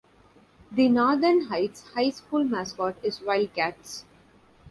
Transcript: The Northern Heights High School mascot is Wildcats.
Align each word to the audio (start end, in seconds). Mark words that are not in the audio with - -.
The 0.71 0.89
Northern 0.89 1.41
Heights 1.41 1.85
High 1.93 2.09
School 2.09 2.43
mascot 2.43 2.95
is 3.03 3.21
Wildcats. 3.21 4.03